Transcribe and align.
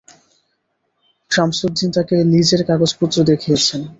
সামসুদ্দিন 1.31 1.89
তাঁকে 1.95 2.15
লিজের 2.31 2.61
কাগজপত্র 2.69 3.17
দেখিয়েছেন। 3.23 3.81